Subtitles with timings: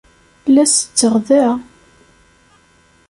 [0.53, 1.45] La setteɣ da.